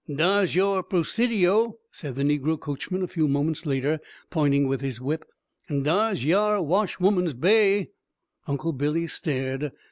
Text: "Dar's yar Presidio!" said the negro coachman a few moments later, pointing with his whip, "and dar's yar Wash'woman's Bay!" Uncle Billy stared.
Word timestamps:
"Dar's 0.11 0.55
yar 0.55 0.81
Presidio!" 0.81 1.77
said 1.91 2.15
the 2.15 2.23
negro 2.23 2.59
coachman 2.59 3.03
a 3.03 3.07
few 3.07 3.27
moments 3.27 3.67
later, 3.67 3.99
pointing 4.31 4.67
with 4.67 4.81
his 4.81 4.99
whip, 4.99 5.23
"and 5.69 5.83
dar's 5.83 6.25
yar 6.25 6.59
Wash'woman's 6.59 7.35
Bay!" 7.35 7.91
Uncle 8.47 8.73
Billy 8.73 9.05
stared. 9.05 9.71